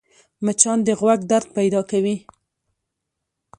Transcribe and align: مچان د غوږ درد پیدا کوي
مچان 0.45 0.79
د 0.87 0.89
غوږ 0.99 1.19
درد 1.31 1.47
پیدا 1.57 1.81
کوي 1.91 2.15